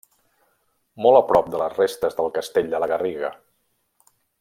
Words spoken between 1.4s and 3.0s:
de les restes del castell de la